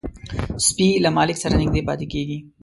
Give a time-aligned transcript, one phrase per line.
[0.65, 2.37] سپي له مالک سره نږدې پاتې کېږي.